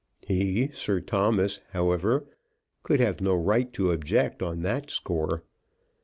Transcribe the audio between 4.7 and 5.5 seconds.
score.